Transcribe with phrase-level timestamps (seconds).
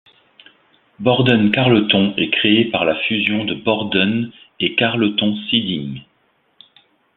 [0.97, 6.01] Borden-Carleton est créé le par la fusion de Borden et Carleton Siding.